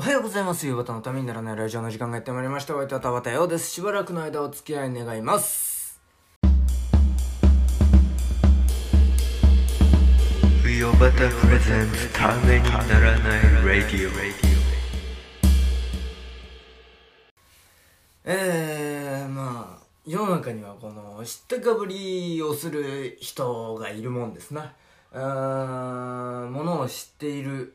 [0.00, 0.66] おはようございます。
[0.66, 2.74] 夕方のためにならないラジオの時間がやってまいりました。
[2.74, 3.70] お相手は田畑洋です。
[3.70, 6.00] しばらくの間お付き合い願います。
[10.62, 14.10] 冬バタプレゼンツためにならないラディオ
[18.24, 24.72] えー、まあ、世の中にはこの、知ったかぶりをする人がいるもんですな。
[25.12, 27.74] あーものを知っている、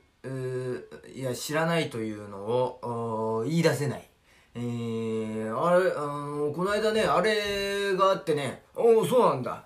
[1.13, 4.09] いや、知らないというのを、言い出せない。
[4.55, 9.65] えー、あれ、あのこの間ね、あれがあってね、おお、そうなんだ。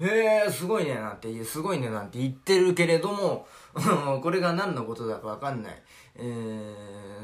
[0.00, 3.46] へえ、すごいね、なんて言う、すごいね、なんて言ってるけれども、
[4.22, 5.82] これが何のことだかわかんない。
[6.14, 6.22] え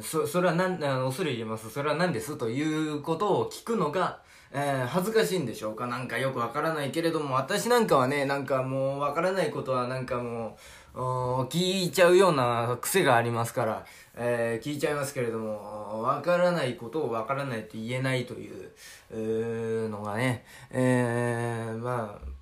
[0.00, 1.70] ー、そ、それは何、あの、恐れ入れます。
[1.70, 4.18] それは何ですということを聞くのが、
[4.50, 5.86] えー、恥ずかしいんでしょうか？
[5.86, 10.52] なんかよくわからないけれども、私なんかはね、なんかもうわからないことはなんかもう、
[10.94, 18.70] 聞いちゃうような癖がありますから、えー、聞いちゃいますけれども、わからないことをわからないって言えないという、
[19.10, 22.34] うーのがね、えー、まあ、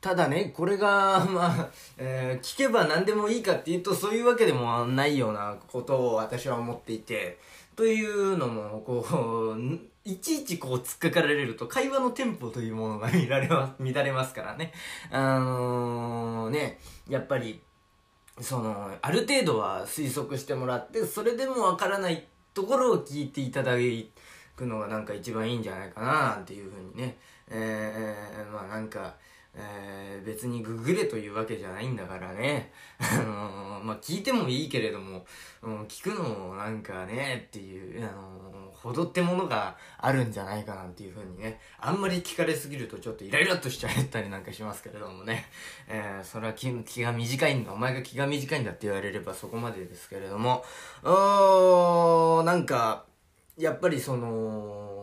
[0.00, 7.38] ただね、これが、 まあ、えー聞けば何でもいいかっていうと、そういうわけでもないようなことを私は思っていて、
[7.76, 9.58] というのも、こう、
[10.04, 14.72] いちいちこう突っかかられると、会話のテンポというものが見られます、乱れますからね。
[15.10, 17.60] あのーね、やっぱり、
[18.40, 23.76] その、ある程度は推測してもらって、それでもわからないところを聞いていただ
[24.56, 27.18] くのがなんか一番いいんじゃないかなっていうふうにね。
[27.48, 29.14] えー、まあなんか、
[29.54, 32.72] えー、別にググれというわけじゃないんだからね。
[32.98, 35.24] あのーまあ聞いてもいいけれども、
[35.62, 41.60] うん、聞くのもなんかね、っていう、あのーほどってものがあるんじゃないかなっていうふうにね。
[41.78, 45.44] あんまり聞かれすぎるとちょっとイライラっとしちゃったりなんかしますけれどもね。
[45.86, 47.72] えー、それは気気が短いんだ。
[47.72, 50.64] お前が気が短いんだって言われればそこまでですけれども。
[51.02, 53.04] おー、なんか、
[53.58, 54.99] やっぱりその、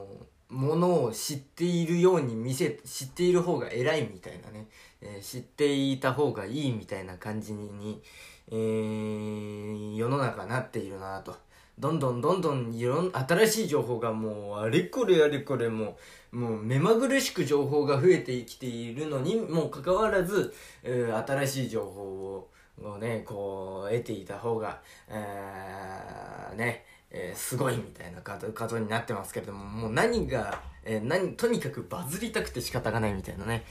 [0.50, 4.67] ものを知っているように見せ、知っている方が偉いみたいなね、
[5.02, 8.02] えー知っていた方がいいみたいな感じに、
[8.49, 11.36] えー世の中なっているなと。
[11.80, 15.98] どんどんどんどんいろん、新しい情報がもう、あれこれあれこれも
[16.33, 22.49] う、もう目まぐるしく情報が増えてきているのにもかかわらず、えー新しい情報を、
[22.83, 33.64] をね、こう、得ていた方が、えーね、えーすごいみたいなことことになってますけれども、もう何が、えー何、とにかくバズりたくて仕方がないみたいなね、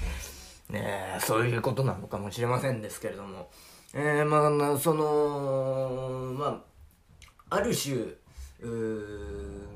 [0.70, 3.50] ねそういうことなのかもしれませんですけれども、
[3.94, 6.62] えーまあ、その、ま
[7.50, 7.96] あ、ある種、
[8.62, 8.66] う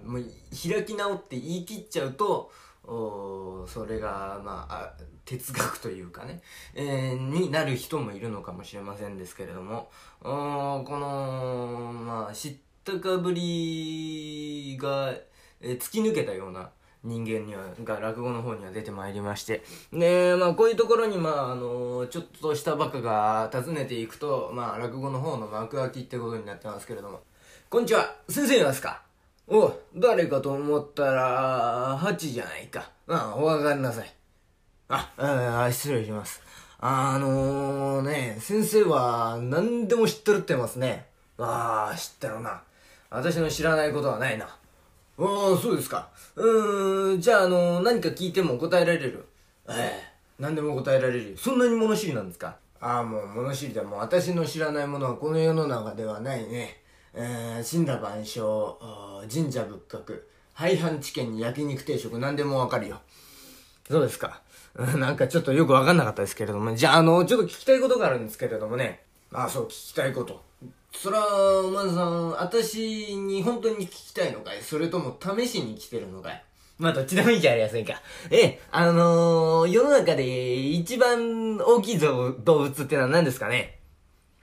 [0.04, 2.50] もう開き直って言い切っちゃうと、
[2.84, 4.94] おそれが、まあ、
[5.24, 6.40] 哲学というかね、
[6.74, 9.90] えーになる人もいるのかもしれませんですけれども、
[10.22, 15.12] おこの、まあ、知ったかぶりが、
[15.60, 16.70] え突き抜けたような
[17.04, 27.20] 人間には、が落語の方には出てまいりまして、で、まあ、こういうところに、まあ、あのちょっとしたバカが訪ねていくと、まあ、落語の方の幕開きってことになってますけれども、
[27.68, 29.02] こんにちは、先生いますか？
[29.46, 32.90] お誰かと思ったら、ハチじゃないか。
[33.08, 34.14] ああ、お分かりなさい。
[34.88, 36.42] あ、ああ失礼します。
[36.78, 41.06] あのね、先生は何でも知ってるってますね。
[41.38, 42.62] ああ、知ってるな。
[43.10, 44.44] 私の知らないことはないな。
[44.46, 44.48] あ
[45.18, 46.08] あ、そうですか。
[46.36, 49.26] うーん、じゃあ、あの何か聞いても答えられる？
[49.68, 50.02] ええ、
[50.38, 51.36] 何でも答えられるよ。
[51.36, 52.56] そんなに物知りなんですか？
[52.80, 53.82] ああ、もう物知りだ。
[53.82, 56.80] もう私の知らないものはこの世の中ではないね。
[57.12, 58.78] えー、神羅万象、
[59.30, 60.22] 神社仏閣、
[60.54, 63.00] 廃藩置県に焼肉定食、何でもわかるよ。
[63.90, 64.40] そうですか。
[64.76, 69.02] う んなんかちょっとよくわかんなかったですけれども、じゃあ、あの、ちょっと聞きたいことがあるんですけれどもね。
[69.32, 70.40] あ、そう、聞きたいこと。
[70.92, 71.20] そら、
[71.72, 74.60] まずさん、私に本当に聞きたいのかい？
[74.62, 76.44] それとも試しに来てるのかい？
[76.78, 78.00] まあ、どっちでもいいじゃありませんか。
[78.30, 83.78] え え、あのー、世の中で一番大きい動動物ってのは何ですかね？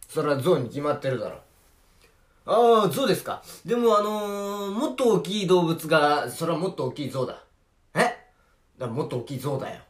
[0.08, 1.40] それは象に決まってるだろ。
[2.46, 3.44] ああ、象ですか。
[3.66, 7.44] でもあのー、もっと大きい動物が、それはもっと大きい象だ。
[7.96, 8.16] え？
[8.78, 9.82] だもっと大きい象だよ。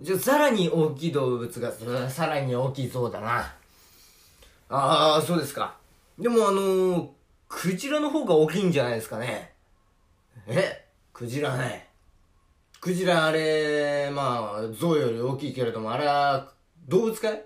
[0.00, 3.54] じゃあ、さらに大きい動物が、それはさらに大きい象だな。
[4.70, 5.76] ああ、そうですか。
[6.16, 7.08] でもあのー、
[7.48, 9.52] クジラの方が大きいんじゃないですかね。
[10.46, 10.86] え？
[11.12, 11.88] クジラね。
[12.80, 16.52] クジラあれ、まあ、象より大きいけれども、あれは、
[16.88, 17.44] 動物かい？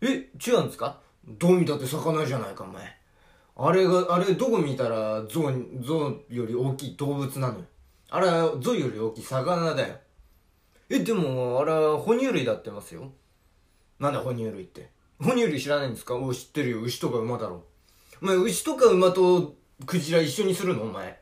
[0.00, 1.00] え、違うんですか？
[1.26, 2.96] どう見たって魚じゃないか、お前。
[3.58, 5.52] あれが、あれ、どこ見たら、象、
[5.82, 7.64] 象より大きい動物なのよ。
[8.08, 9.94] あれは、象より大きい魚だよ。
[10.88, 13.12] え、でも、あれは、哺乳類だってますよ。
[13.98, 14.95] なんだ、哺乳類って？
[15.20, 16.16] 哺乳類知らないんですか？
[16.16, 16.80] お知ってるよ。
[16.82, 17.64] 牛とか馬だろ。
[18.22, 19.54] お前、牛とか馬と
[19.86, 20.82] クジラ一緒にするの？
[20.82, 21.20] お前。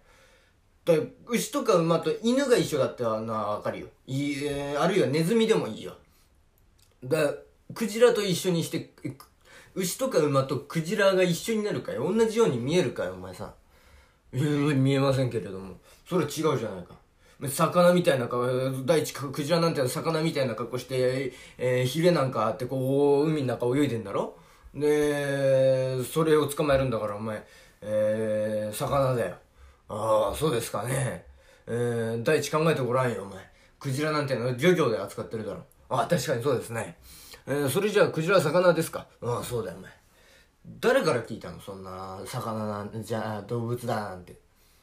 [0.84, 0.94] だ
[1.26, 3.86] 牛とか馬と犬が一緒だったらな、わかるよ。
[4.06, 5.96] いい、えーあるいはネズミでもいいよ。
[7.02, 7.34] だ
[7.72, 8.92] クジラと一緒にして、
[9.74, 13.54] 牛とか馬とクジラが一緒になるかい同じように見えるかいお前さ。
[14.32, 15.76] いや見えませんけれども。
[16.08, 16.94] それは違うじゃないか。
[17.42, 18.44] 魚みたいな顔、
[18.84, 24.36] 第一クジラなんて魚みたいな格好して、えーヒレなんかあってこう、海の中泳いでんだろ？
[24.74, 27.46] で、それを捕まえるんだからお前、
[27.80, 29.36] えー、魚だよ。
[29.88, 31.26] ああ、そうですかね。
[31.66, 33.38] えー、第一考えてごらんよ、お前。
[33.78, 35.64] クジラなんての漁業で扱ってるだろ。
[35.90, 36.96] ああ、確かにそうですね。
[37.46, 39.06] えー、それじゃあクジラは魚ですか？
[39.22, 39.92] ああ、そうだよ、お前。
[40.80, 44.40] 誰から聞いたのそんな、魚なんじゃ、動物だなんて。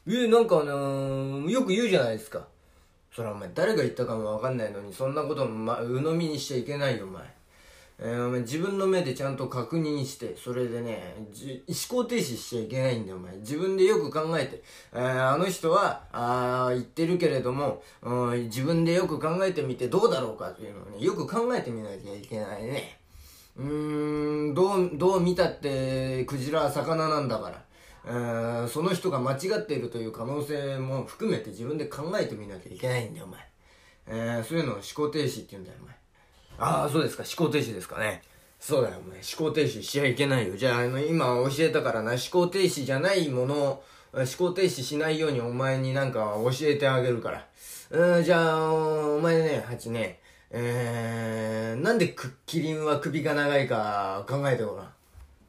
[0.08, 2.46] え、なんかあのーよく言うじゃないですか。
[3.14, 7.22] それお前、誰が言ったかもわかんないのに、そんなこと、ま、鵜呑みにしちゃいけないよ、お前。
[7.98, 11.14] えーお前自分の目でちゃんと確認して、それでね、
[11.68, 13.36] 思考停止しちゃいけないんだよ、お前。
[13.36, 14.62] 自分でよく考えて、
[14.92, 22.98] えーあの人は、あ言ってるけれども、うん自分でよく考えてみてどうだろうかというのをね、よく考えてみなきゃいけないね。
[23.56, 27.62] うーん、どう、どう見たって、クジラは魚なんだから。
[28.04, 33.40] えーその人が間違っているという可能性も含めて自分で考えてみなきゃいけないんだよ、お前。
[34.06, 35.94] えーそういうのを思考停止って言うんだよ、お前。
[36.58, 38.22] ああ、そうですか、思考停止ですかね。
[38.58, 39.18] そうだよ、お前。
[39.18, 40.56] 思考停止しちゃいけないよ。
[40.56, 47.46] じゃあ、あの、今教えたからな、思考停止じゃないものを、思考停止しないようにお前になんか教えてあげるから。
[47.90, 50.20] うん、じゃあ、お前ね、ハチね、
[50.50, 54.92] えー、なんでクキリンは首が長いか考えてごらん。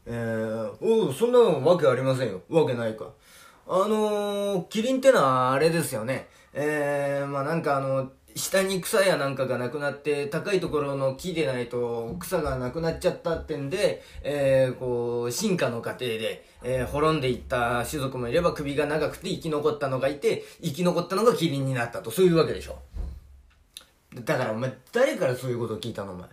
[0.06, 2.42] えー、おうそんなわけありませんよ。
[2.50, 3.08] わけないか。
[3.68, 6.28] あのー、キリンってのはあれですよね。
[6.54, 22.80] えー、まあなんかあの、下に草やなんかがなくなって、高いところの木でないと草がなくなっちゃったってんで、えー、こう、進化の過程で、えー、滅んでいった種族もいれば首が長くて生き残ったのがいて、生き残ったのがキリンになったと、そういうわけでしょ。
[24.16, 26.28] だからお前、誰からそういうことを聞いたのお前。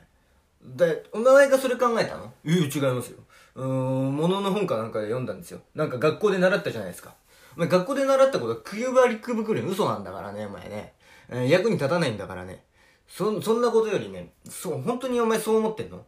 [0.65, 2.33] だ、お前がそれ考えたの？
[2.45, 3.19] いや、違いますよ。
[3.55, 5.61] うーん、ものの本かなんかで読んだんですよ。
[5.75, 7.15] なんか学校で習ったじゃないですか。
[7.57, 10.93] お前学校で習ったことは9割くぶくり嘘なんだからね、お前ね。
[11.29, 12.63] えー役に立たないんだからね。
[13.09, 16.05] そ、そんなことよりね、そう、本当にお前そう思ってんの？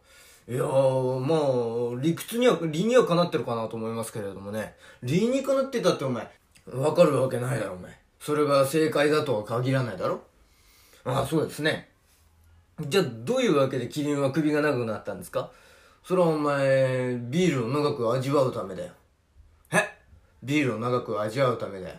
[0.47, 4.75] いやー、まあ、理屈には、理にはかなってるかなと思いますけれどもね。
[5.01, 6.29] 理にかなってたってお前、
[6.67, 7.97] わかるわけないだろ、お前。
[8.19, 10.21] それが正解だとは限らないだろ
[11.05, 11.89] ああ、そうですね。
[12.81, 15.51] じゃあ、どういうわけでキリンは首が長くなったんですか？
[16.03, 18.91] それはお前、ビールを長く味わうためだよ。
[19.71, 19.89] え？
[20.43, 21.95] ビールを長く味わうためだよ。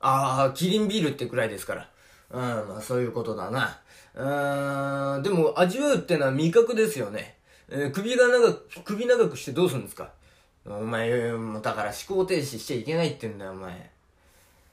[0.00, 1.90] ああ、キリンビールってくらいですから。
[2.30, 3.78] うん、まあそういうことだな。
[4.14, 7.36] うーん、でも味わうってのは味覚ですよね。
[7.68, 10.10] えー首が長く、首長くしてどうするんですか？
[10.64, 11.10] お前、
[11.62, 13.90] だから思考停止しちゃいけないって言うんだよ、お前。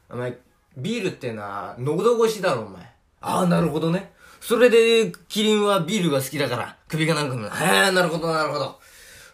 [0.09, 0.37] お前、
[0.77, 2.81] ビールってのは喉越しだろ、お前。
[3.19, 4.13] ああ、なるほどね。
[4.47, 7.55] それで、キリンはビールが好きだから、首が長くなる。
[7.55, 8.79] へえ、なるほど、なるほど。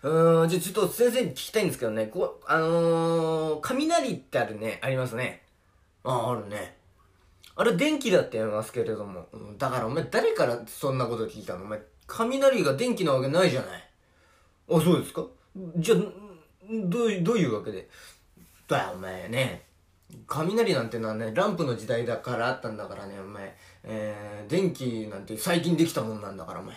[0.03, 5.43] うん、じゃあちょっと先生に聞きたいんですけどね、こう、あのー、雷ってあるね、ありますね。
[6.05, 6.77] ああ、あるね。
[7.57, 9.27] あれ電気だって言いますけれども。
[9.57, 11.65] だからお前誰からそんなこと聞いたの？
[11.65, 13.89] お前、雷が電気なわけないじゃない。
[14.71, 15.25] あ、そうですか？
[15.75, 15.97] じゃあ、
[16.85, 17.89] どういう、どういうわけで？
[18.69, 19.65] だよ、お前ね。
[20.25, 23.55] 雷なんてのはね、ランプの時代だからあったんだからね、お前。
[23.83, 26.75] えー、電気なんて最近できたもんなんだから、お前。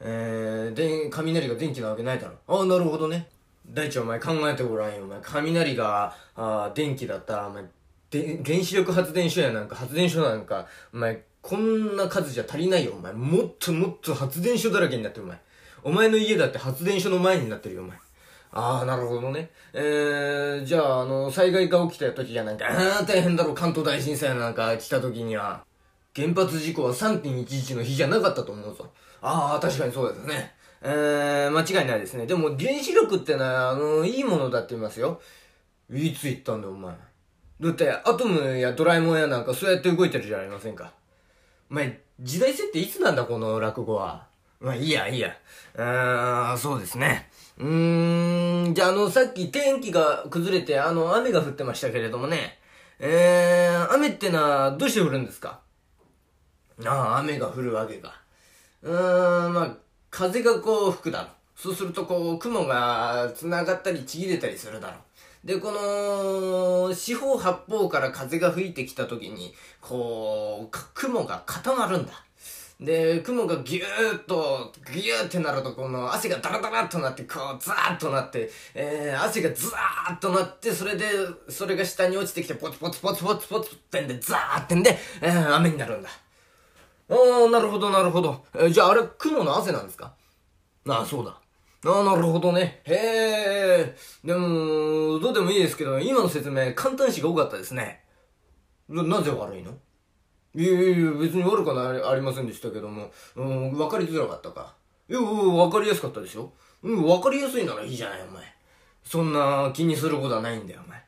[0.00, 2.34] えー、で、雷が電気なわけないだろ。
[2.46, 3.28] ああ、なるほどね。
[3.66, 5.18] 大地お前考えてごらんよ、お前。
[5.22, 7.64] 雷が、あー電気だったら、お前、
[8.10, 13.12] で、原子力発電所やなんか、発電所なんか、お前、こんな数じゃ足りないよ、お前。
[13.12, 15.40] もっともっと発電所だらけになってる、お前。
[15.82, 17.98] お前の家だって発電所の前になってるよ、お前。
[18.52, 19.50] ああ、なるほどね。
[19.74, 25.64] えー、じゃあ、あの、災害が起きた時じゃなんか、ああ、大変だろ、関東大震災なんか来た時には、
[26.20, 28.90] 原発事故は3.11の日じゃなかったと思うぞ。
[29.22, 30.52] ああ、確かにそうですね。
[30.82, 32.26] えー、間違いないですね。
[32.26, 35.20] でも、原子力ってのは、あの、いいものだって言いますよ。
[35.92, 36.92] いつ言ったんだよ、お前。
[37.60, 40.92] だって、アトムやドラえもんやなんかそうやって動いてるじゃありませんか。
[41.70, 44.26] お前、時代設定いつなんだ、この落語は。
[44.60, 45.36] まあ、いいや、いいや。
[45.76, 47.28] うー、そうですね。
[47.58, 52.58] うーん、じゃあ、あの、さっき天気が崩れて、あの、雨が降ってましたけれどもね。
[53.00, 55.60] えー、雨ってのは、どうして降るんですか？
[56.84, 58.14] ああ、雨が降るわけか。
[58.82, 59.76] うーん、まあ、
[60.10, 61.30] 風がこう吹くだろう。
[61.56, 64.94] そうするとこう、雲が繋がったりちぎれたりするだろ
[65.44, 65.46] う。
[65.46, 72.12] で、この、四方八方から風が吹いてきた時に、こう、雲が固まるんだ。
[72.80, 81.06] で、雲がギューッと、ギューってなると、この汗がダラダラっとなって、こう、ザーッとなって、えー、汗がザーッとなって、それで、
[81.48, 86.08] それが下に落ちてきて、ポツポツポツポツポツってんで、ザーってんで、えー、雨になるんだ。
[87.10, 88.44] あー、なるほど、なるほど。
[88.58, 90.14] えじゃああれ、雲の汗なんですか？
[90.88, 91.40] ああ、そうだ。
[91.90, 92.82] ああ、なるほどね。
[92.84, 93.96] へえ。
[94.24, 98.04] でも、どうでもいいですけど、今の説明、簡単詞が多かったですね。
[98.88, 99.72] な、なぜ悪いの？
[100.54, 104.74] いやいや、別に悪くはなありませんでしたけども、うん、分かりづらかったか。
[105.08, 106.52] いや、うん分かりやすかったでしょ？
[106.82, 108.44] うん、分かりやすいならいいじゃない、お前。
[109.04, 110.98] そんな気にすることはないんだよ、お前。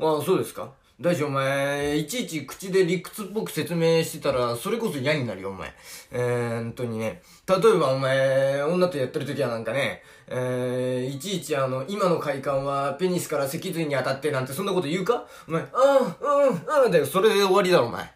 [0.00, 0.72] ああ、そうですか？
[1.00, 5.72] 大丈夫、お前、いちいち口で理屈っぽく説明してたら、それこそ嫌になるよ、お前。
[6.10, 7.22] えー、本当にね。
[7.46, 15.24] 例えば、お前、女とやってる時はなんかね、えー、いちいちあの、今の快感はペニスから脊髄に当たってなんてそんなこと言うか？
[15.46, 18.10] お前、ああ、うん、うん、だよ、それで終わりだろ、お前。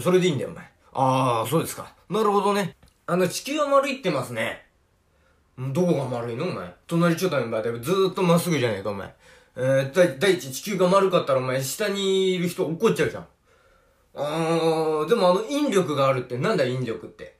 [0.00, 0.64] それでいいんだよ、お前。
[0.94, 1.92] ああ、そうですか。
[2.08, 2.76] なるほどね。
[3.04, 4.64] あの、地球は丸いってますね。
[5.58, 6.74] どこが丸いのお前？
[6.86, 9.14] 隣ちょっとメンバーでずーっとまっすぐじゃねえか、お前。
[9.56, 13.26] えー、第一、地球が丸かったらお前、下にいる人怒っちゃうじゃん。
[14.14, 17.36] あー、でもあの、引力があるって、なんだ引力って。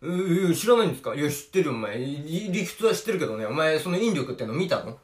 [0.00, 1.14] うー、知らないんですか？
[1.14, 1.98] いや、知ってる、お前。
[1.98, 3.46] 理屈は知ってるけどね。
[3.46, 4.98] お前、その引力っての見たの？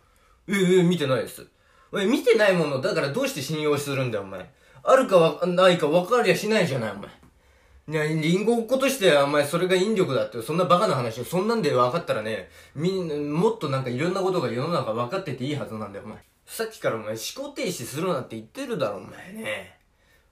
[0.47, 1.47] えー、見てないです。
[1.91, 4.53] お前、見てないもの、だからどうして信用するんだよ、お前。
[4.85, 8.09] あるかわ、ないか分かりゃしないじゃない、お前。
[8.09, 16.19] ね、リンゴっ子として、お前、それが引力だって、そんなバカな話を、そんなんで分かったらね、みん、もっとなんかいろんなことが世の中分かってていいはずなんだよ、お前。
[16.47, 19.79] さっきからお前、思考停止するなって言ってるだろ、お前ね。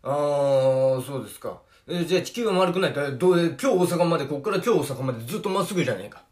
[0.02, 1.60] あー、そうですか。
[1.88, 6.22] えじゃあ地球が丸くないと、どう、今日大阪まで、こっから今日大阪までずっとまっすぐじゃねえか。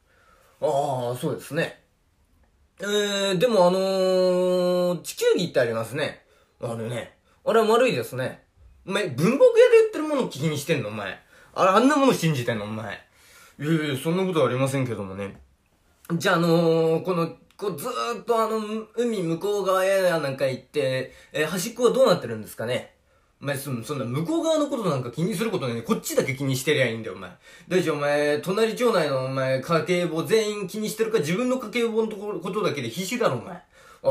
[0.61, 1.81] あー、そうですね。
[2.83, 6.25] えー、でもあのー、地球儀ってありますね。
[6.63, 7.15] あれね。
[7.45, 8.45] あれは丸いですね。
[8.87, 11.19] お前、文房具屋で売ってるもの気にしてんのお前。
[11.55, 12.99] あれ、あんなもの信じてんのお前。
[13.59, 15.41] いやいや、そんなことはありませんけどもね。
[16.15, 18.59] じゃあ、あのー、この、こうずーっとあの、
[18.97, 22.95] 海向こう側へなんか行って、えー端っこはどうなってるんですかね？
[23.43, 27.31] お前、そそんな向こう側のことなんか気にすることないね、こっちだけ気にしてりゃいいんだよ、お前。
[27.69, 33.55] 大丈夫、お前、隣町内のお前、家計簿全員気にしてるか、自分の家計簿のところ、ことだけで必死だろ、お前。
[33.55, 33.63] あ、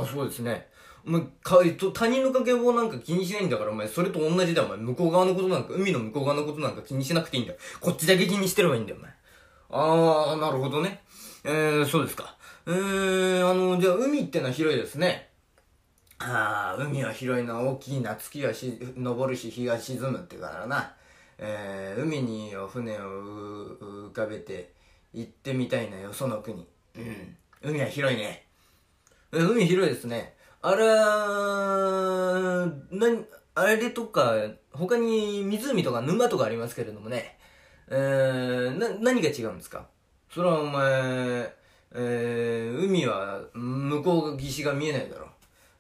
[0.06, 0.68] そうですね。
[1.08, 4.78] お前、か、と他人の家計簿なんか気にしないんだから、お前、それと同じだよ、お前。
[4.78, 7.60] 向こう側のことなんか、海の向こう側のことなんか気にしなくていいんだよ。
[7.80, 9.12] こっちだけ気にしてればいいんだよ、お前。
[9.72, 11.02] あー、なるほどね。
[11.44, 12.36] えー、そうですか。
[12.72, 15.32] えー、あの、じゃあ、海ってのは広いですね。
[16.20, 20.94] ああ、海は広いな、大きいな、月はし、昇るし、日が沈むってからな。
[21.40, 24.74] えー、海に船を浮かべて
[25.14, 26.68] 行ってみたいなよ、その国。
[26.96, 27.38] うん。
[27.64, 28.46] 海は広いね。
[29.32, 30.36] うん海広いですね。
[30.62, 33.08] あれは、な、
[33.56, 34.36] あれとか、
[34.74, 37.40] 他に湖とか沼とかありますけれどもね。
[37.88, 39.88] えー、な、何が違うんですか？
[40.30, 41.58] それはお前、
[41.94, 45.28] えー、海は向こう岸が見えないだろ。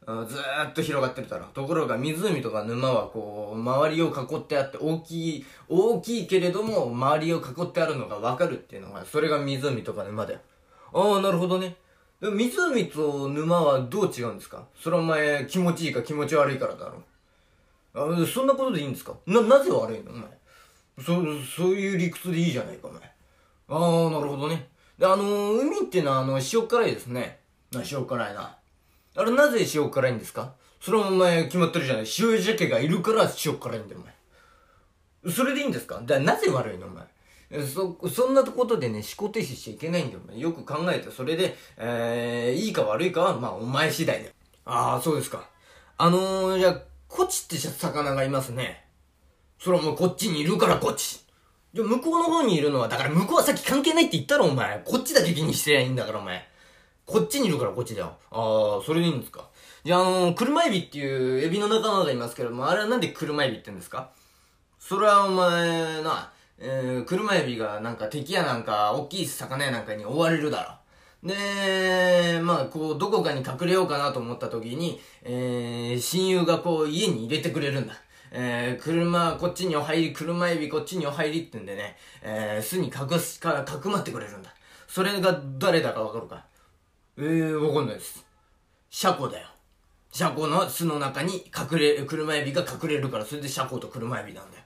[0.07, 1.45] あずーっと広がってるだろ。
[1.53, 10.39] ところが湖とか沼はこう、周りを囲ってあって、大きい、大きいけれども、周りを囲ってあるのがわかるっていうのが、それが湖とか沼だよ。
[10.93, 11.75] ああ、なるほどね。
[12.19, 14.65] でも湖と沼はどう違うんですか？
[14.81, 17.03] それはお前、気持ちいいか気持ち悪いからだろ。
[17.93, 19.13] あそんなことでいいんですか？
[19.27, 20.11] な、なぜ悪いの？
[20.11, 20.23] お前。
[20.97, 21.13] そ、
[21.45, 23.01] そういう理屈でいいじゃないか、お前。
[23.01, 24.67] ああ、なるほどね。
[24.99, 27.39] で、あのー海っていうのは、あの、塩辛いですね。
[27.71, 28.57] な、塩辛いな。
[29.15, 30.53] あれ、なぜ塩辛いんですか？
[30.81, 32.03] それはお前、決まってるじゃない。
[32.03, 35.33] 塩鮭がいるから塩辛いんだよ、お前。
[35.33, 36.01] それでいいんですか？
[36.05, 37.05] だなぜ悪いの、お前？
[37.51, 40.37] えそ、そんなことでね、思考停止しちゃいけないんだよ、お前。
[40.37, 44.31] よく考えて、それで、えー、いいか悪いかは、まあ、お前次第だよ。
[44.65, 45.49] ああ、そうですか。
[45.97, 48.85] あのー、じゃあ、コチって魚がいますね。
[49.57, 51.25] それはもうこっちにいるからこっち。
[51.73, 54.81] じゃ向こうの方にいるのは、だから向こうはさっき関係ないって言ったろ、お前。
[54.85, 56.47] こっちだけ気にしてりゃいいんだから、お前。
[57.05, 58.15] こっちにいるからこっちだよ。
[58.31, 59.47] ああ、それでいいんですか？
[59.83, 64.09] じゃあ、のー、車エビっていうエビの仲間がいますけども、あれはなんで車エビって言うんですか？
[64.79, 70.63] それはお前な、えー、車エビがなんか敵やなんか、大きい魚やなんかに追われるだ
[71.23, 71.27] ろ。
[71.29, 77.93] で、まあ、こう、どこかに隠れようかなと思った時に、えー、親友がこう、家に入れてくれるんだ。
[78.31, 84.53] えー、車、こっちにお入り、車エビこっちにお入りってんでね、えー、巣に隠すか、かくまってくれるんだ。
[84.87, 86.45] それが誰だかわかるか？
[87.17, 88.25] えー、わかんないです。
[88.89, 89.47] 車庫だよ。
[90.11, 94.63] 車庫の巣の中に隠れ、車エビが隠れるから、それで車庫と車エビなんだよ。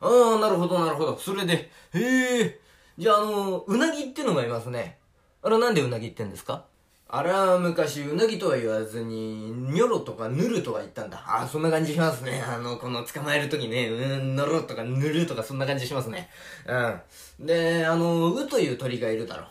[0.00, 1.16] ああ、なるほど、なるほど。
[1.16, 2.60] それで、へえ。
[2.98, 4.98] じゃあ、あの、うなぎってのがいますね。
[5.42, 6.66] あれなんでうなぎってんですか？
[7.14, 11.22] あれは昔、うなぎとは言わずに、ニョロとかヌルとか言ったんだ。
[11.26, 12.42] あ、そんな感じしますね。
[12.42, 16.30] あの、この捕まえるときね、うん、ノロとかヌルとかそんな感じしますね。
[16.66, 17.46] うん。
[17.46, 19.46] で、あの、ウという鳥がいるだろう。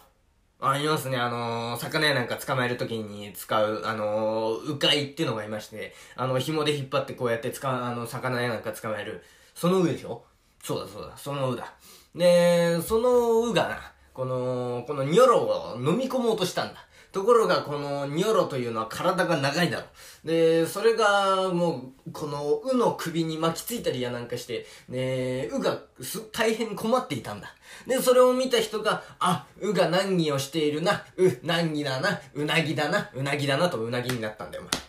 [0.61, 1.17] あ、いますね。
[1.17, 9.21] あの魚やなんか捕まえるときに使う、あのうかいっていうのがいまして、あの、紐で引っ張ってこうやって使う、あの、魚やなんか捕まえる。
[9.53, 10.23] そのうでしょ？
[10.63, 11.75] そうだそうだ、そのうだ。
[12.15, 16.87] で、そのうがな、この、このニョロを飲み込もうとしたんだ。
[17.11, 19.85] ところが、このニョロというのは体が長いだろ。
[20.23, 27.53] で、それが、もう、この、うの首に巻きついたりやなんかして、で、うがす大変困っていたんだ。
[27.85, 34.83] で、それを見た人が、あ、うが難儀をしているな、う、難儀だな、うなぎだな、うなぎだなとうなぎになったんだよ、お前。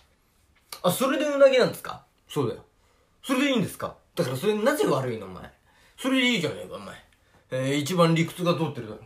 [0.84, 2.04] あ、それでうなぎなんですか？
[2.28, 2.64] そうだよ。
[3.24, 3.96] それでいいんですか？
[4.14, 5.50] だからそれなぜ悪いの、お前。
[5.96, 7.04] それでいいじゃねえか、お前。
[7.50, 9.00] えー、一番理屈が通ってるだろ。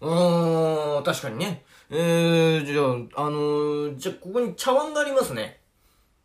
[0.00, 1.64] うーん、確かにね。
[1.90, 2.82] えー、じゃ
[3.18, 5.60] あ、あのー、じゃあ、ここに茶碗がありますね。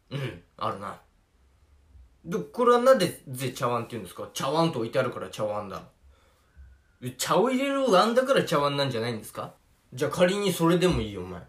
[0.10, 1.00] うん、あるな。
[2.25, 4.30] で、これはなんでぜ茶碗って言うんですか？
[4.34, 5.84] 茶碗と置いてあるから茶碗だ。
[7.03, 9.53] え茶を入れる碗だから茶碗なんじゃないんですか？
[9.94, 11.41] じゃあ仮にそれでもいいよ、お前。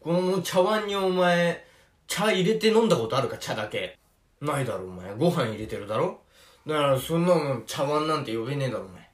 [0.00, 1.64] この茶碗にお前、
[2.06, 3.38] 茶入れて飲んだことあるか？
[3.38, 3.98] 茶だけ。
[4.40, 5.14] ないだろ、お前。
[5.14, 6.20] ご飯入れてるだろ？
[6.66, 9.08] だから、そんなもん茶碗なんて呼べねえだろ、お前。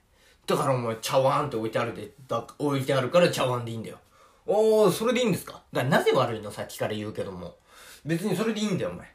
[0.47, 3.99] だからお前、茶碗って置いてあるで、だ置いてあるから茶碗でいいんだよ。
[4.47, 5.63] おー、それでいいんですか？
[5.73, 6.51] だなぜ悪いの？
[6.51, 7.57] さっきから言うけども。
[8.05, 9.07] 別にそれでいいんだよ、お前。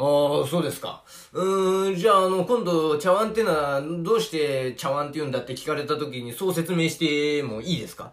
[0.00, 1.02] ああ、そうですか。
[1.32, 8.12] うーん、じゃあ、あの、今度、茶碗ってのは、どうして茶碗って言うんだって聞かれた時に、そう説明してもいいですか？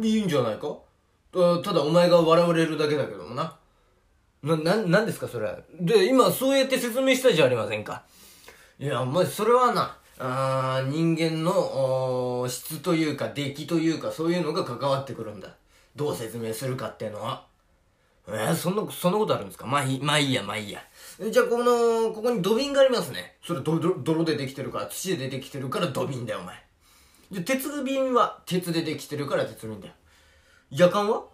[0.00, 0.76] いいんじゃないか？
[1.32, 3.56] たただ、お前が笑われるだけだけどもな。
[4.42, 5.58] な、な、なんですか、それは？
[5.80, 8.04] で、今、そうやって説明したじゃありませんか。
[8.78, 15.56] いや、お前、それはな、あー人間の、質というか、出来というか、そういうのが関わってくるんだ。
[15.96, 17.46] どう説明するかっていうのは。
[18.28, 19.66] えー、そんな、そんなことあるんですか？
[19.66, 20.80] まあいい、まあいいや、まあいいや。
[21.30, 23.36] じゃあ、この、ここに土瓶がありますね。
[23.44, 24.78] それ、ど、ど、泥でできてるか？
[24.78, 26.54] ら、土でできてるから土瓶だよ、お前。
[27.32, 29.94] じゃ、鉄瓶は、鉄でできてるから鉄瓶だよ。
[30.70, 31.24] 夜間は？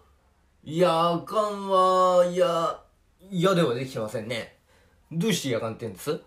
[0.63, 0.87] 夜
[1.25, 2.81] 間は、いや、
[3.29, 4.57] 嫌ではできてませんね。
[5.11, 6.19] どうして夜間って言うんです？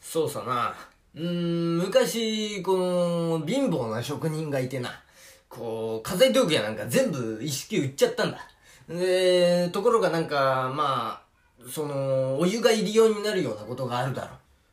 [0.00, 0.74] そうさな。
[1.14, 4.90] うーん、昔、この、貧乏な職人がいてな。
[5.50, 8.38] こう、火災道具やなんか全部一式売っちゃったんだ。
[8.88, 14.30] で、ところがなんか、まあ、その、お湯が入り用になるようなことがあるだろう。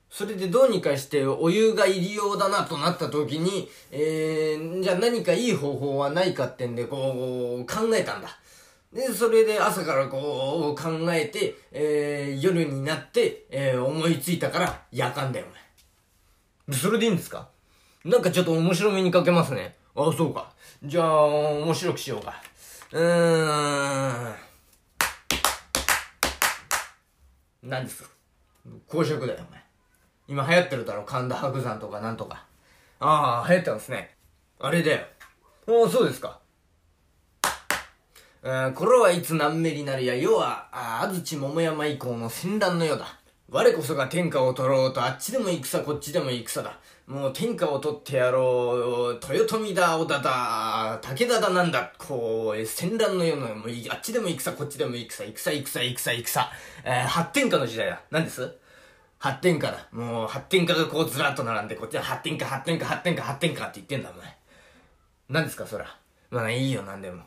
[0.10, 8.30] それでどうにかしてお湯が入り用だなとなった時に、えー、じゃあ何かいい方法はないかってんで、こう、考えたんだ。
[8.94, 15.46] で、それで朝からこう考えて、えー、夜になって、えー、思いついたから夜間だよ、
[16.68, 16.80] お前。
[16.80, 17.50] それでいいんですか？
[18.06, 19.76] なんかちょっと面白めにかけますね。
[19.94, 20.54] あ、そうか。
[20.84, 22.42] じゃあ、面白くしようか。
[22.92, 24.36] うーん。
[27.64, 28.10] 何ですか？
[28.88, 29.64] 公職だよ、お前。
[30.28, 32.46] 今流行ってるだろ、神田伯山とかなんとか。
[33.00, 34.16] ああ、流行ってますね。
[34.60, 35.06] あれだよ。
[35.66, 36.40] おお、そうですか。
[38.44, 43.20] えー、これはいつ何めりなるや、要は、あ安土桃山以降の戦乱の世だ。
[43.50, 46.78] 我こそが天下を取ろうと、あっちでも戦、こっちでも戦だ。
[47.08, 56.46] もう天下を取ってやろう、豊臣だ、織田だ、武田だなんだ、こう、戦乱の世の、もうあっちでも戦、こっちでも戦、戦、戦、戦、戦、
[56.84, 58.02] えー、発展下の時代だ。
[58.12, 58.54] 何です？
[59.18, 59.88] 発展下だ。
[59.94, 64.38] もう、発展下がこうずらっと並んで、こっちは発展下、発展下、発展下、発展下って言ってんだ、お前。
[65.30, 65.86] 何ですか、そら。
[66.32, 67.24] まあ、いいよ、なんでも。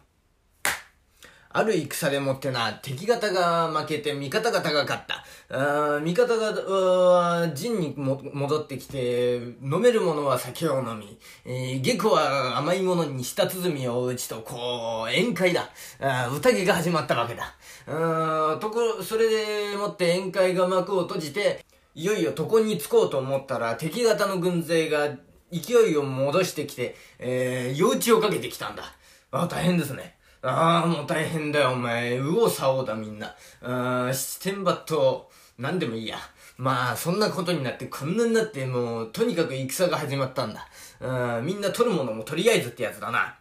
[1.53, 5.25] ある戦でもってな、敵方が負けて味方方が勝った。
[5.51, 15.69] あ味方が、陣にも戻ってきて、飲めるものは酒を飲み、えー、下戸は甘いものに舌鼓を打ちと、こう、宴会だ。
[16.01, 17.53] あ宴が始まったわけだ。
[17.89, 21.65] あところ、それでもって宴会が幕を閉じて、
[21.97, 25.09] いよいよ床に着こうと思ったら、敵方の軍勢が
[25.51, 28.85] 勢いを戻してきて、えー、夜打ちをかけてきたんだ。
[29.33, 30.20] あ、大変ですね。
[30.43, 32.19] ああ、もう大変だよ、お前。
[32.19, 33.27] 右往左往だ、みんな。
[33.63, 35.25] ああ、七点抜刀、
[35.59, 36.19] なんでもいいや。
[36.57, 40.67] まあ、そんなことになって、こんなになって、もう、とにかく戦が始まったんだ。
[41.03, 43.37] あみんな取るものもとりあえずってやつだな。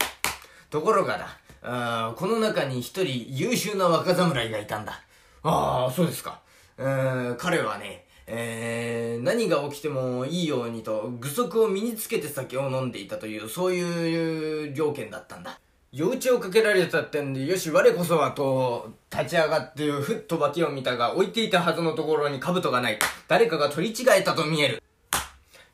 [0.70, 5.02] ところがだ、あこの中に一人優秀な若侍がいたんだ。
[5.44, 6.42] ああ、そうですか。
[6.78, 15.60] 彼はね、えー、何が起きてもいいようにと、具足を身につけて酒を飲んでいたという、そういう条件だったんだ。
[15.92, 23.00] 夜打ちをかけられたってんで、よし、我こそはと、立ち上がって、ふっと脇を見たが、置いていたはずのところに兜がない。
[23.28, 24.84] 誰かが取り違えたと見える。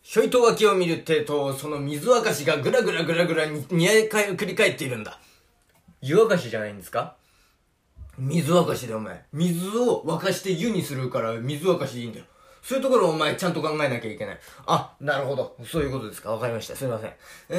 [0.02, 5.20] ひょいと脇を見るってと、その水沸かしがぐらぐらぐらぐらに、にやかい繰り返っているんだ。
[6.02, 7.16] 湯沸かしじゃないんですか？
[8.18, 9.26] 水沸かしでお前。
[9.34, 12.26] 水を沸かして湯にするから水沸かしでいいんだよ。
[12.62, 14.40] そういうところをお前ちゃんと考えなきゃいけない。
[14.66, 15.58] あ、なるほど。
[15.66, 16.32] そういうことですか。
[16.32, 16.76] わかりました。
[16.76, 17.14] すいません。
[17.50, 17.56] え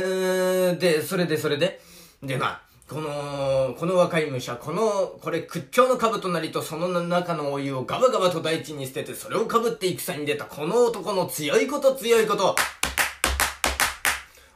[0.75, 1.81] ー、で、それでそれで？
[2.23, 12.57] でな、この、この若い武者、この、これ屈強の兜なりとその中のお湯をガバガバと大地に捨てて、それを被って戦に出たこの男の強いこと強いこと。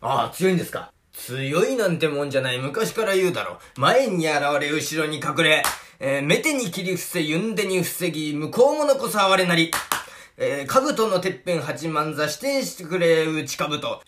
[0.00, 0.92] ああ、強いんですか？
[1.12, 2.58] 強いなんてもんじゃない。
[2.58, 3.58] 昔から言うだろ。
[3.76, 5.62] 前に現れ、後ろに隠れ。
[5.98, 9.70] えー、メテに切り伏せ、ユンデに防ぎ、向こうものこそ哀れなり。
[10.38, 14.00] えー、兜のてっぺん八万座指定してくれ、内兜。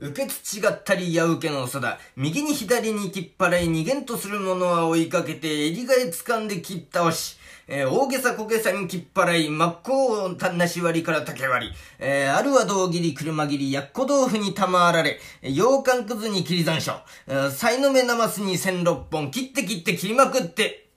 [0.00, 1.98] 受けつ違ったりや受けの差だ。
[2.16, 7.36] 右に左に切っ払い、逃げんとする者は追いかけて、襟替え掴んで切った押し。
[7.70, 11.74] えー、大げさ小げさに切っ払い、真っ向なし割りから竹割り。
[11.98, 16.92] えー、あるは胴切り、車切り、やっこ豆腐に玉あられ、洋館くずに切り残暑。
[17.26, 20.90] えー、さいの目なますに千六本、切って切って切りまくって、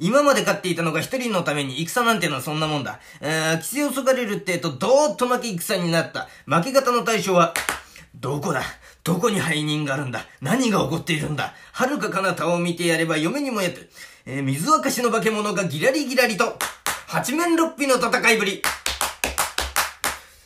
[0.00, 2.98] 今まで勝っていたのが一人のために戦なんてのはそんなもんだ。
[3.20, 6.28] えー、規制をそがれるってえと、どーっと負け戦になった。
[6.44, 7.54] 負け方の対象は、
[8.22, 8.62] どこだ？
[9.02, 10.24] どこに背任があるんだ？
[10.40, 11.54] 何が起こっているんだ？
[11.72, 13.80] 遥か彼方を見てやれば嫁にもやって、
[14.26, 16.56] えー、水沸かしの化け物がギラリギラリと、
[17.08, 18.62] 八面六臂の戦いぶり。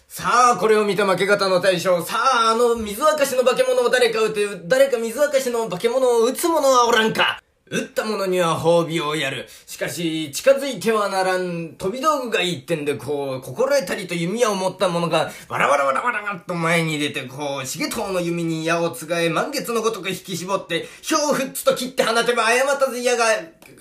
[0.08, 2.02] さあ、これを見た負け方の大将。
[2.02, 7.42] さあ、あの水沸かしの化け物を誰か撃て、誰か水沸かしの化け物を撃つ者はおらんか？
[7.68, 9.48] 撃った者には褒美をやる。
[9.66, 23.24] しかし、近づいてはならん、飛び道具がいいってんで、こう、心得たりと弓矢を持った者が、わらわらわらわらわっと前に出て、こう、重藤の弓に矢をつがえ、満月のごとく引き絞って、ひょうふっつと切って放てば、誤ったず矢が、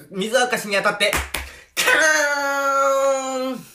[0.10, 1.12] 水明かしに当たって、
[1.76, 3.65] カーン！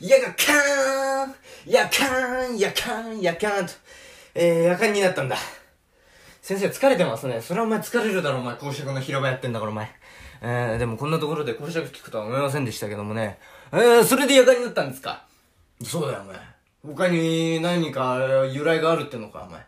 [0.00, 1.34] 矢がカーン！
[1.66, 2.58] やカーン！
[2.58, 3.20] やカーン！
[3.20, 3.66] やカーン！
[3.66, 3.72] と、
[4.36, 5.36] えー、夜間になったんだ。
[6.48, 7.42] 先生疲れてますね。
[7.42, 8.56] それはお前疲れるだろ、お前。
[8.56, 9.90] 公爵の広場やってんだから、お前。
[10.40, 13.38] えー、でもこんなところで公爵聞くとは思いませんでしたけどもね。
[13.70, 15.26] えー、それで夜間になったんですか？
[15.84, 16.94] そうだよ、お前。
[16.94, 18.16] 他に何か
[18.50, 19.62] 由来があるってのか、お前。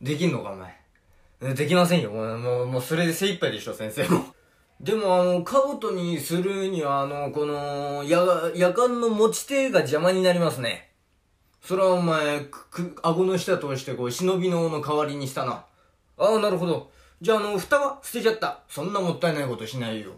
[0.00, 1.52] できんのか、お前。
[1.52, 2.12] できませんよ。
[2.12, 4.26] もう、もう、もうそれで精一杯でしょ、先生も。
[4.78, 10.92] でも、あの、兜にするには、あの、この、夜、夜間の持ち手が邪魔になりますね。
[11.60, 15.64] それはお前、く、顎の下通して、こう、忍びのの代わりにしたな。
[16.20, 16.90] ああ、なるほど。
[17.22, 18.60] じゃあ、あの、蓋は捨てちゃった。
[18.68, 20.12] そんなもったいないことしないよ。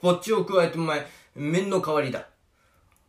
[0.00, 2.28] こっちを加えてお前、面の代わりだ。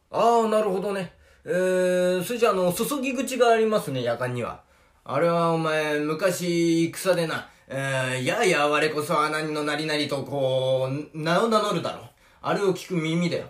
[0.09, 1.13] ああ、なるほどね。
[1.45, 4.61] えー、それじゃあ、あの、注ぎ口がありますね、夜間には。
[5.05, 12.09] あれはお前、昔、戦でな、えー、やや我こそは何のなりなりと、こう、名を名乗るだろ。
[12.41, 13.45] あれを聞く耳だよ。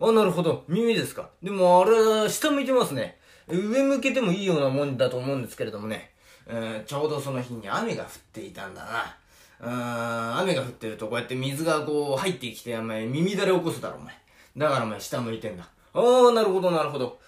[0.00, 0.64] あ、なるほど。
[0.68, 1.30] 耳ですか。
[1.42, 3.18] でも、あれは、下向いてますね。
[3.48, 6.12] 上向けてもいいようなもんだと思うんですけれどもね。
[6.48, 9.16] えー、ちょうどその日に雨が降っていたんだな。
[9.60, 14.14] うん、雨が降ってるとこうやって水がこう入ってきて、お前耳だれ起こすだろ、お前。
[14.56, 15.68] だからお前下向いてんだ。
[15.92, 17.18] ああ、なるほど、なるほど。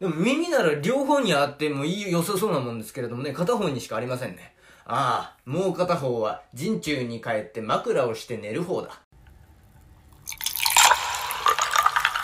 [0.00, 4.54] でも耳なら両方にあってもいい、良さそうなもんですけれどもね、片方にしかありませんね。
[4.86, 9.00] ああ、もう片方は陣中に帰って枕をして寝る方だ。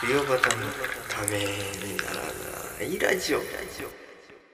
[0.00, 0.38] 冬バタの
[1.08, 2.14] ためになら
[2.78, 3.38] ないラジオ。
[3.38, 3.93] ラジオ